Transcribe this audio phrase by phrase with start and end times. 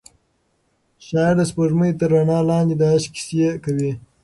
[1.05, 3.91] شاعر د سپوږمۍ تر رڼا لاندې د عشق کیسې کوي.